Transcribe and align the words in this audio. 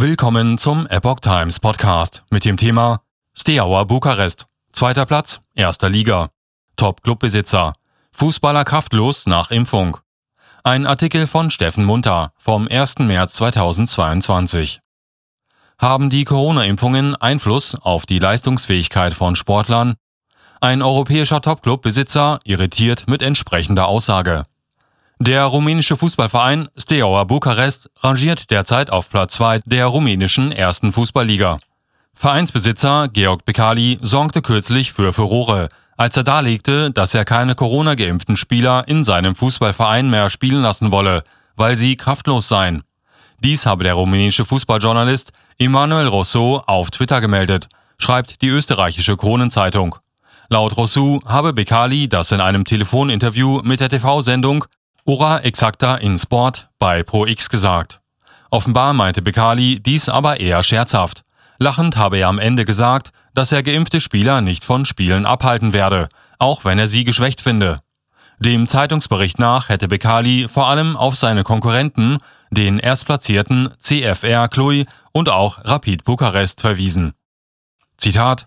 Willkommen 0.00 0.58
zum 0.58 0.86
Epoch 0.86 1.18
Times 1.18 1.58
Podcast 1.58 2.22
mit 2.30 2.44
dem 2.44 2.56
Thema 2.56 3.00
Steaua 3.36 3.82
Bukarest. 3.82 4.46
Zweiter 4.70 5.06
Platz, 5.06 5.40
erster 5.56 5.88
Liga. 5.88 6.30
Top-Clubbesitzer. 6.76 7.72
Fußballer 8.12 8.62
kraftlos 8.62 9.26
nach 9.26 9.50
Impfung. 9.50 9.96
Ein 10.62 10.86
Artikel 10.86 11.26
von 11.26 11.50
Steffen 11.50 11.84
Munter 11.84 12.32
vom 12.38 12.68
1. 12.68 13.00
März 13.00 13.32
2022. 13.32 14.78
Haben 15.80 16.10
die 16.10 16.22
Corona-Impfungen 16.22 17.16
Einfluss 17.16 17.74
auf 17.74 18.06
die 18.06 18.20
Leistungsfähigkeit 18.20 19.14
von 19.14 19.34
Sportlern? 19.34 19.96
Ein 20.60 20.80
europäischer 20.80 21.40
Top-Clubbesitzer 21.40 22.38
irritiert 22.44 23.08
mit 23.08 23.20
entsprechender 23.20 23.88
Aussage. 23.88 24.44
Der 25.20 25.42
rumänische 25.44 25.96
Fußballverein 25.96 26.68
Steaua 26.76 27.24
Bukarest 27.24 27.90
rangiert 28.02 28.50
derzeit 28.52 28.90
auf 28.90 29.10
Platz 29.10 29.34
2 29.34 29.62
der 29.64 29.86
rumänischen 29.86 30.52
ersten 30.52 30.92
Fußballliga. 30.92 31.58
Vereinsbesitzer 32.14 33.08
Georg 33.08 33.44
Bekali 33.44 33.98
sorgte 34.00 34.42
kürzlich 34.42 34.92
für 34.92 35.12
Furore, 35.12 35.70
als 35.96 36.16
er 36.16 36.22
darlegte, 36.22 36.92
dass 36.92 37.16
er 37.16 37.24
keine 37.24 37.56
Corona-geimpften 37.56 38.36
Spieler 38.36 38.84
in 38.86 39.02
seinem 39.02 39.34
Fußballverein 39.34 40.08
mehr 40.08 40.30
spielen 40.30 40.62
lassen 40.62 40.92
wolle, 40.92 41.24
weil 41.56 41.76
sie 41.76 41.96
kraftlos 41.96 42.48
seien. 42.48 42.84
Dies 43.42 43.66
habe 43.66 43.82
der 43.82 43.94
rumänische 43.94 44.44
Fußballjournalist 44.44 45.32
Emanuel 45.58 46.06
Rousseau 46.06 46.62
auf 46.64 46.92
Twitter 46.92 47.20
gemeldet, 47.20 47.68
schreibt 47.98 48.40
die 48.40 48.48
österreichische 48.48 49.16
Kronenzeitung. 49.16 49.96
Laut 50.48 50.76
Rousseau 50.76 51.20
habe 51.26 51.52
Bekali 51.52 52.08
das 52.08 52.30
in 52.30 52.40
einem 52.40 52.64
Telefoninterview 52.64 53.60
mit 53.64 53.80
der 53.80 53.88
TV-Sendung 53.88 54.64
Ora 55.08 55.38
Exacta 55.38 55.94
in 55.94 56.18
Sport 56.18 56.68
bei 56.78 57.02
Pro 57.02 57.24
X 57.24 57.48
gesagt. 57.48 58.02
Offenbar 58.50 58.92
meinte 58.92 59.22
Bekali 59.22 59.80
dies 59.80 60.10
aber 60.10 60.38
eher 60.38 60.62
scherzhaft. 60.62 61.24
Lachend 61.58 61.96
habe 61.96 62.18
er 62.18 62.28
am 62.28 62.38
Ende 62.38 62.66
gesagt, 62.66 63.12
dass 63.32 63.50
er 63.50 63.62
geimpfte 63.62 64.02
Spieler 64.02 64.42
nicht 64.42 64.66
von 64.66 64.84
Spielen 64.84 65.24
abhalten 65.24 65.72
werde, 65.72 66.10
auch 66.38 66.66
wenn 66.66 66.78
er 66.78 66.88
sie 66.88 67.04
geschwächt 67.04 67.40
finde. 67.40 67.80
Dem 68.38 68.68
Zeitungsbericht 68.68 69.38
nach 69.38 69.70
hätte 69.70 69.88
Bekali 69.88 70.46
vor 70.46 70.68
allem 70.68 70.94
auf 70.94 71.16
seine 71.16 71.42
Konkurrenten, 71.42 72.18
den 72.50 72.78
erstplatzierten 72.78 73.70
CFR 73.78 74.48
Cluj 74.48 74.84
und 75.12 75.30
auch 75.30 75.64
Rapid 75.64 76.04
Bukarest 76.04 76.60
verwiesen. 76.60 77.14
Zitat 77.96 78.46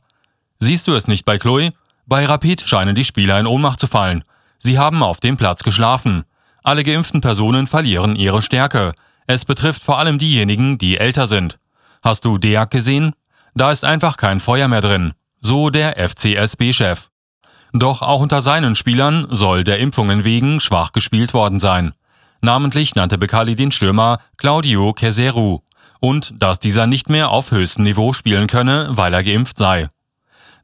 Siehst 0.59 0.86
du 0.86 0.94
es 0.94 1.08
nicht 1.08 1.25
bei 1.25 1.40
Cluj? 1.40 1.72
Bei 2.06 2.23
Rapid 2.23 2.62
scheinen 2.62 2.94
die 2.94 3.06
Spieler 3.06 3.40
in 3.40 3.48
Ohnmacht 3.48 3.80
zu 3.80 3.88
fallen. 3.88 4.23
Sie 4.59 4.78
haben 4.78 5.02
auf 5.02 5.20
dem 5.20 5.38
Platz 5.38 5.64
geschlafen. 5.64 6.23
Alle 6.64 6.84
geimpften 6.84 7.22
Personen 7.22 7.67
verlieren 7.67 8.16
ihre 8.16 8.42
Stärke. 8.42 8.94
Es 9.28 9.45
betrifft 9.45 9.84
vor 9.84 9.98
allem 9.98 10.20
diejenigen, 10.20 10.78
die 10.78 10.98
älter 10.98 11.28
sind. 11.28 11.58
Hast 12.03 12.26
du 12.26 12.38
Deak 12.38 12.70
gesehen? 12.70 13.14
Da 13.56 13.72
ist 13.72 13.84
einfach 13.84 14.18
kein 14.18 14.40
Feuer 14.40 14.68
mehr 14.68 14.81
drin. 14.81 15.14
So 15.40 15.70
der 15.70 15.98
FCSB-Chef. 15.98 17.09
Doch 17.73 18.02
auch 18.02 18.22
unter 18.22 18.42
seinen 18.42 18.76
Spielern 18.76 19.28
soll 19.30 19.64
der 19.64 19.80
Impfungen 19.80 20.23
wegen 20.23 20.59
schwach 20.59 20.92
gespielt 20.92 21.34
worden 21.34 21.59
sein. 21.59 21.94
Namentlich 22.42 22.96
nannte 22.96 23.18
Bekali 23.18 23.56
den 23.56 23.72
Stürmer 23.72 24.20
Claudio 24.38 24.94
Keseru 24.94 25.59
und 26.00 26.34
dass 26.38 26.59
dieser 26.59 26.88
nicht 26.88 27.09
mehr 27.09 27.30
auf 27.30 27.52
höchstem 27.52 27.86
Niveau 27.86 28.14
spielen 28.14 28.48
könne, 28.48 28.90
weil 28.92 29.14
er 29.14 29.23
geimpft 29.23 29.58
sei. 29.58 29.90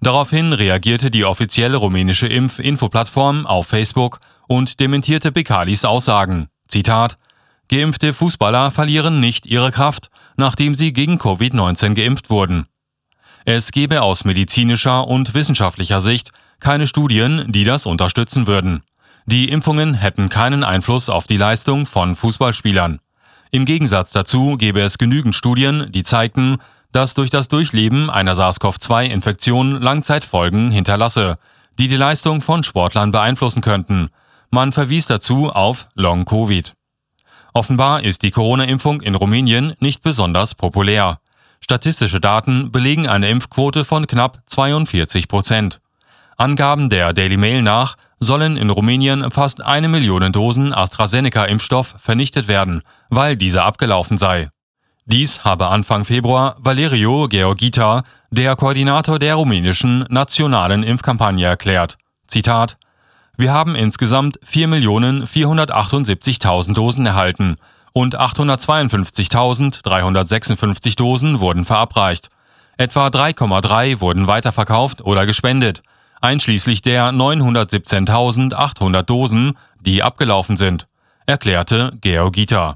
Daraufhin 0.01 0.53
reagierte 0.53 1.09
die 1.09 1.25
offizielle 1.25 1.77
rumänische 1.77 2.27
Impf-Info-Plattform 2.27 3.45
auf 3.45 3.67
Facebook 3.67 4.19
und 4.47 4.79
dementierte 4.79 5.31
Bekalis 5.31 5.85
Aussagen. 5.85 6.47
Zitat 6.67 7.17
Geimpfte 7.69 8.13
Fußballer 8.13 8.71
verlieren 8.71 9.19
nicht 9.19 9.45
ihre 9.45 9.71
Kraft, 9.71 10.09
nachdem 10.37 10.73
sie 10.73 10.93
gegen 10.93 11.17
Covid-19 11.17 11.95
geimpft 11.95 12.29
wurden. 12.29 12.65
Es 13.43 13.71
gebe 13.71 14.01
aus 14.01 14.25
medizinischer 14.25 15.07
und 15.07 15.33
wissenschaftlicher 15.33 16.01
Sicht 16.01 16.31
keine 16.59 16.87
Studien, 16.87 17.45
die 17.51 17.65
das 17.65 17.85
unterstützen 17.85 18.47
würden. 18.47 18.83
Die 19.25 19.49
Impfungen 19.49 19.93
hätten 19.93 20.29
keinen 20.29 20.63
Einfluss 20.63 21.09
auf 21.09 21.27
die 21.27 21.37
Leistung 21.37 21.85
von 21.85 22.15
Fußballspielern. 22.15 22.99
Im 23.51 23.65
Gegensatz 23.65 24.11
dazu 24.11 24.55
gäbe 24.57 24.81
es 24.81 24.97
genügend 24.97 25.35
Studien, 25.35 25.91
die 25.91 26.03
zeigten, 26.03 26.57
dass 26.91 27.13
durch 27.13 27.29
das 27.29 27.47
Durchleben 27.49 28.09
einer 28.09 28.35
SARS-CoV-2-Infektion 28.35 29.81
Langzeitfolgen 29.81 30.71
hinterlasse, 30.71 31.37
die 31.77 31.87
die 31.87 31.97
Leistung 31.97 32.41
von 32.41 32.63
Sportlern 32.63 33.11
beeinflussen 33.11 33.61
könnten, 33.61 34.09
man 34.49 34.71
verwies 34.71 35.05
dazu 35.05 35.49
auf 35.49 35.87
Long-Covid. 35.95 36.73
Offenbar 37.53 38.03
ist 38.03 38.21
die 38.21 38.31
Corona-Impfung 38.31 39.01
in 39.01 39.15
Rumänien 39.15 39.73
nicht 39.79 40.01
besonders 40.01 40.55
populär. 40.55 41.19
Statistische 41.59 42.19
Daten 42.19 42.71
belegen 42.71 43.07
eine 43.07 43.29
Impfquote 43.29 43.83
von 43.83 44.05
knapp 44.05 44.41
42 44.45 45.27
Prozent. 45.27 45.79
Angaben 46.37 46.89
der 46.89 47.13
Daily 47.13 47.37
Mail 47.37 47.63
nach 47.63 47.97
sollen 48.19 48.57
in 48.57 48.69
Rumänien 48.69 49.31
fast 49.31 49.63
eine 49.63 49.87
Million 49.87 50.31
Dosen 50.31 50.73
AstraZeneca-Impfstoff 50.73 51.95
vernichtet 51.97 52.47
werden, 52.47 52.83
weil 53.09 53.35
dieser 53.37 53.65
abgelaufen 53.65 54.17
sei. 54.17 54.49
Dies 55.05 55.43
habe 55.43 55.67
Anfang 55.69 56.05
Februar 56.05 56.57
Valerio 56.59 57.27
Georgita, 57.27 58.03
der 58.29 58.55
Koordinator 58.55 59.19
der 59.19 59.35
rumänischen 59.35 60.05
nationalen 60.09 60.83
Impfkampagne, 60.83 61.45
erklärt. 61.45 61.97
Zitat 62.27 62.77
wir 63.37 63.53
haben 63.53 63.75
insgesamt 63.75 64.37
4.478.000 64.39 66.73
Dosen 66.73 67.05
erhalten 67.05 67.55
und 67.93 68.19
852.356 68.19 70.97
Dosen 70.97 71.39
wurden 71.39 71.63
verabreicht. 71.63 72.27
Etwa 72.77 73.07
3,3 73.07 74.01
wurden 74.01 74.27
weiterverkauft 74.27 75.01
oder 75.01 75.25
gespendet, 75.25 75.83
einschließlich 76.19 76.81
der 76.81 77.11
917.800 77.11 79.03
Dosen, 79.03 79.57
die 79.81 80.03
abgelaufen 80.03 80.57
sind, 80.57 80.89
erklärte 81.27 81.91
Georgita. 82.01 82.75